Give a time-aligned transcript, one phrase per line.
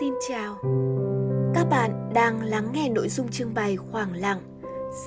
[0.00, 0.56] Xin chào.
[1.54, 4.40] Các bạn đang lắng nghe nội dung trưng bày khoảng lặng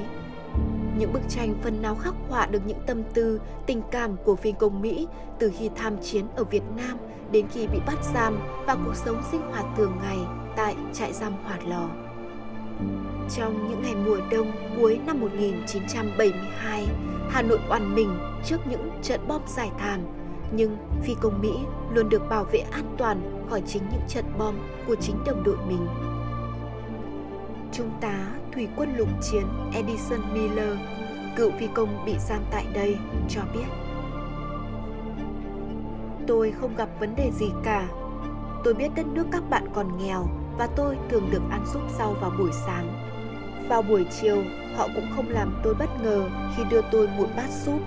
[0.98, 4.52] Những bức tranh phần nào khắc họa được những tâm tư, tình cảm của phi
[4.52, 5.08] công Mỹ
[5.40, 6.98] từ khi tham chiến ở Việt Nam
[7.32, 10.18] đến khi bị bắt giam và cuộc sống sinh hoạt thường ngày
[10.56, 11.90] tại trại giam hỏa Lò.
[13.36, 16.88] Trong những ngày mùa đông cuối năm 1972,
[17.30, 20.00] Hà Nội oằn mình trước những trận bom giải thảm,
[20.52, 21.54] nhưng phi công Mỹ
[21.94, 24.56] luôn được bảo vệ an toàn khỏi chính những trận bom
[24.88, 25.88] của chính đồng đội mình.
[27.72, 29.44] Trung tá Thủy quân lục chiến
[29.74, 30.78] Edison Miller,
[31.36, 32.98] cựu phi công bị giam tại đây,
[33.30, 33.66] cho biết
[36.28, 37.88] Tôi không gặp vấn đề gì cả.
[38.64, 42.14] Tôi biết đất nước các bạn còn nghèo và tôi thường được ăn súp rau
[42.14, 42.88] vào buổi sáng.
[43.70, 44.44] Vào buổi chiều,
[44.76, 47.80] họ cũng không làm tôi bất ngờ khi đưa tôi một bát súp.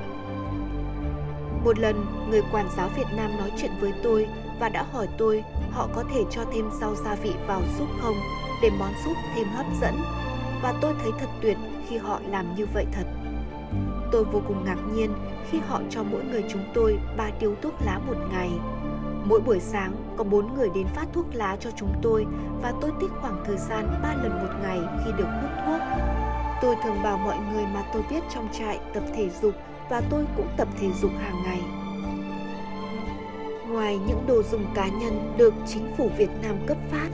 [1.65, 4.27] Một lần, người quản giáo Việt Nam nói chuyện với tôi
[4.61, 8.15] và đã hỏi tôi họ có thể cho thêm rau gia vị vào súp không
[8.63, 9.95] để món súp thêm hấp dẫn
[10.63, 11.57] và tôi thấy thật tuyệt
[11.89, 13.05] khi họ làm như vậy thật.
[14.13, 15.15] Tôi vô cùng ngạc nhiên
[15.51, 18.51] khi họ cho mỗi người chúng tôi ba điếu thuốc lá một ngày.
[19.25, 22.27] Mỗi buổi sáng có bốn người đến phát thuốc lá cho chúng tôi
[22.63, 25.81] và tôi tích khoảng thời gian ba lần một ngày khi được hút thuốc.
[26.63, 29.55] Tôi thường bảo mọi người mà tôi biết trong trại tập thể dục
[29.91, 31.61] và tôi cũng tập thể dục hàng ngày.
[33.69, 37.09] Ngoài những đồ dùng cá nhân được chính phủ Việt Nam cấp phát,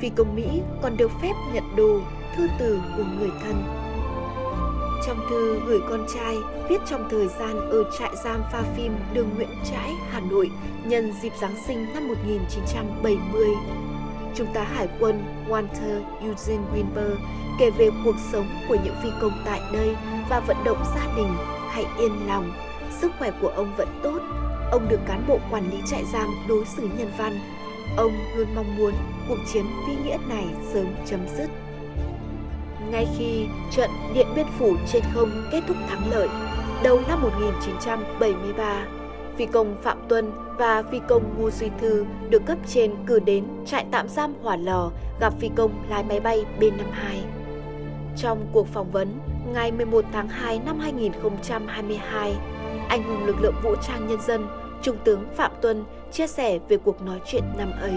[0.00, 2.00] phi công Mỹ còn được phép nhận đồ,
[2.36, 3.64] thư từ của người thân.
[5.06, 6.36] Trong thư gửi con trai
[6.68, 10.50] viết trong thời gian ở trại giam pha phim đường Nguyễn Trãi, Hà Nội
[10.84, 13.46] nhân dịp Giáng sinh năm 1970,
[14.34, 17.16] Trung tá Hải quân Walter Eugene Winber
[17.58, 19.96] kể về cuộc sống của những phi công tại đây
[20.30, 21.34] và vận động gia đình
[21.72, 22.52] hãy yên lòng,
[22.90, 24.18] sức khỏe của ông vẫn tốt,
[24.70, 27.38] ông được cán bộ quản lý trại giam đối xử nhân văn.
[27.96, 28.92] Ông luôn mong muốn
[29.28, 31.50] cuộc chiến phi nghĩa này sớm chấm dứt.
[32.90, 36.28] Ngay khi trận Điện Biên Phủ trên không kết thúc thắng lợi,
[36.82, 38.86] đầu năm 1973,
[39.36, 43.44] phi công Phạm Tuân và phi công Ngô Duy Thư được cấp trên cử đến
[43.66, 44.90] trại tạm giam Hỏa Lò
[45.20, 47.41] gặp phi công lái máy bay B-52.
[48.16, 49.08] Trong cuộc phỏng vấn
[49.54, 52.36] ngày 11 tháng 2 năm 2022,
[52.88, 54.46] anh hùng lực lượng vũ trang nhân dân
[54.82, 57.94] Trung tướng Phạm Tuân chia sẻ về cuộc nói chuyện năm ấy.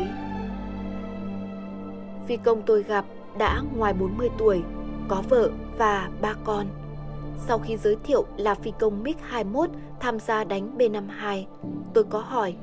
[2.28, 3.06] Phi công tôi gặp
[3.38, 4.64] đã ngoài 40 tuổi,
[5.08, 6.66] có vợ và ba con.
[7.48, 9.68] Sau khi giới thiệu là phi công MiG-21
[10.00, 11.44] tham gia đánh B-52,
[11.94, 12.56] tôi có hỏi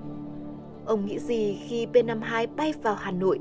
[0.86, 3.40] Ông nghĩ gì khi B-52 bay vào Hà Nội?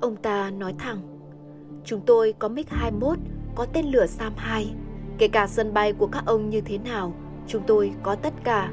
[0.00, 1.19] Ông ta nói thẳng
[1.84, 3.16] Chúng tôi có MiG-21,
[3.54, 4.64] có tên lửa SAM-2
[5.18, 7.14] Kể cả sân bay của các ông như thế nào,
[7.46, 8.70] chúng tôi có tất cả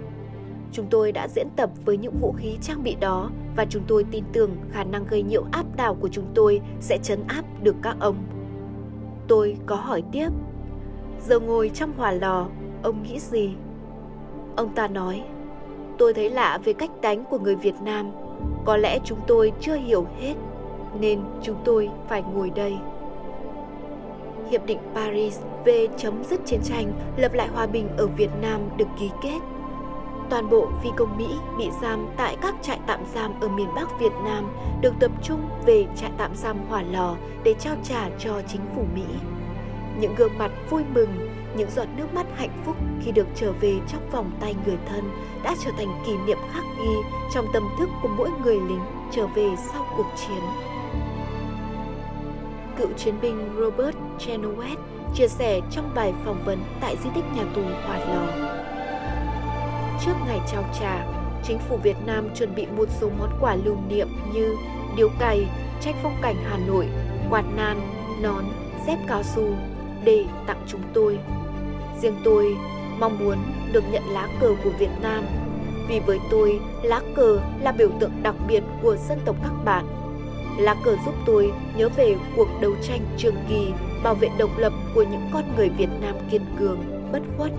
[0.72, 4.06] Chúng tôi đã diễn tập với những vũ khí trang bị đó và chúng tôi
[4.12, 7.76] tin tưởng khả năng gây nhiễu áp đảo của chúng tôi sẽ chấn áp được
[7.82, 8.16] các ông.
[9.28, 10.30] Tôi có hỏi tiếp,
[11.28, 12.48] giờ ngồi trong hỏa lò,
[12.84, 13.52] ông nghĩ gì?
[14.56, 15.24] Ông ta nói,
[15.98, 18.12] tôi thấy lạ về cách đánh của người Việt Nam.
[18.66, 20.34] Có lẽ chúng tôi chưa hiểu hết,
[21.00, 22.78] nên chúng tôi phải ngồi đây.
[24.52, 28.62] Hiệp định Paris về chấm dứt chiến tranh, lập lại hòa bình ở Việt Nam
[28.78, 29.40] được ký kết.
[30.30, 31.28] Toàn bộ phi công Mỹ
[31.58, 34.52] bị giam tại các trại tạm giam ở miền Bắc Việt Nam
[34.82, 38.86] được tập trung về trại tạm giam Hỏa Lò để trao trả cho chính phủ
[38.96, 39.06] Mỹ.
[40.00, 43.76] Những gương mặt vui mừng, những giọt nước mắt hạnh phúc khi được trở về
[43.88, 45.12] trong vòng tay người thân
[45.44, 46.96] đã trở thành kỷ niệm khắc ghi
[47.34, 50.42] trong tâm thức của mỗi người lính trở về sau cuộc chiến
[52.78, 54.78] cựu chiến binh Robert Chenoweth
[55.16, 58.28] chia sẻ trong bài phỏng vấn tại di tích nhà tù Hòa Lò.
[60.06, 61.06] Trước ngày trao trả,
[61.44, 64.56] chính phủ Việt Nam chuẩn bị một số món quà lưu niệm như
[64.98, 65.48] điếu cày,
[65.82, 66.88] tranh phong cảnh Hà Nội,
[67.30, 67.82] quạt nan,
[68.22, 68.46] nón,
[68.88, 69.44] dép cao su
[70.04, 71.20] để tặng chúng tôi.
[72.02, 72.56] Riêng tôi
[73.00, 73.38] mong muốn
[73.74, 75.24] được nhận lá cờ của Việt Nam
[75.88, 79.86] vì với tôi, lá cờ là biểu tượng đặc biệt của dân tộc các bạn
[80.58, 83.72] Lá cờ giúp tôi nhớ về cuộc đấu tranh trường kỳ
[84.04, 87.52] bảo vệ độc lập của những con người Việt Nam kiên cường, bất khuất.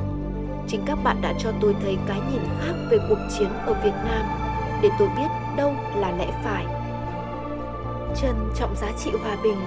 [0.68, 3.94] Chính các bạn đã cho tôi thấy cái nhìn khác về cuộc chiến ở Việt
[4.04, 4.22] Nam
[4.82, 6.66] để tôi biết đâu là lẽ phải.
[8.16, 9.58] Trân trọng giá trị hòa bình,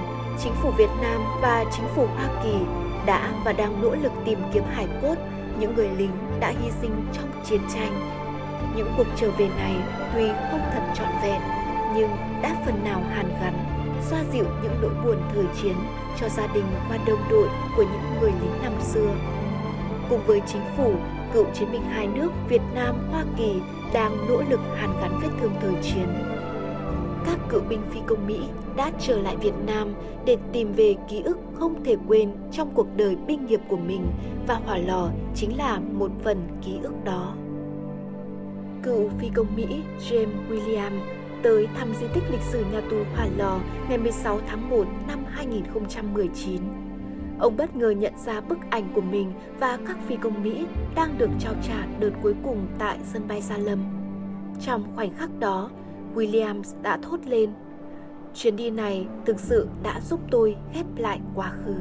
[0.43, 2.55] chính phủ Việt Nam và chính phủ Hoa Kỳ
[3.05, 5.15] đã và đang nỗ lực tìm kiếm hải cốt
[5.59, 8.11] những người lính đã hy sinh trong chiến tranh.
[8.75, 9.75] Những cuộc trở về này
[10.13, 11.60] tuy không thật trọn vẹn
[11.95, 12.09] nhưng
[12.41, 13.53] đã phần nào hàn gắn,
[14.09, 15.75] xoa dịu những nỗi buồn thời chiến
[16.19, 17.47] cho gia đình và đồng đội
[17.77, 19.15] của những người lính năm xưa.
[20.09, 20.93] Cùng với chính phủ,
[21.33, 23.61] cựu chiến binh hai nước Việt Nam, Hoa Kỳ
[23.93, 26.07] đang nỗ lực hàn gắn vết thương thời chiến.
[27.25, 28.39] Các cựu binh phi công Mỹ
[28.75, 29.93] đã trở lại Việt Nam
[30.25, 34.07] để tìm về ký ức không thể quên trong cuộc đời binh nghiệp của mình
[34.47, 37.33] và hỏa lò chính là một phần ký ức đó.
[38.83, 39.67] Cựu phi công Mỹ
[40.09, 40.91] James William
[41.43, 43.59] tới thăm di tích lịch sử nhà tù Hỏa Lò
[43.89, 46.61] ngày 16 tháng 1 năm 2019.
[47.39, 50.65] Ông bất ngờ nhận ra bức ảnh của mình và các phi công Mỹ
[50.95, 53.79] đang được trao trả đợt cuối cùng tại sân bay Gia Lâm.
[54.61, 55.69] Trong khoảnh khắc đó,
[56.15, 57.49] Williams đã thốt lên
[58.33, 61.75] Chuyến đi này thực sự đã giúp tôi ghép lại quá khứ.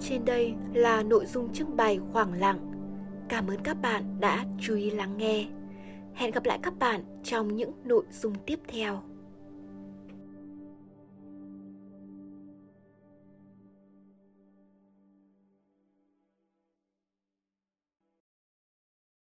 [0.00, 2.58] Trên đây là nội dung trưng bày khoảng lặng.
[3.28, 5.46] Cảm ơn các bạn đã chú ý lắng nghe.
[6.14, 9.02] Hẹn gặp lại các bạn trong những nội dung tiếp theo.